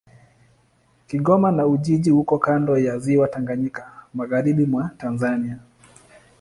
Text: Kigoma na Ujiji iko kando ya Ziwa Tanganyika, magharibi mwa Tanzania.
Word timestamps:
Kigoma 1.07 1.51
na 1.51 1.67
Ujiji 1.67 2.09
iko 2.09 2.37
kando 2.39 2.77
ya 2.77 2.99
Ziwa 2.99 3.27
Tanganyika, 3.27 3.91
magharibi 4.13 4.65
mwa 4.65 4.89
Tanzania. 4.97 5.59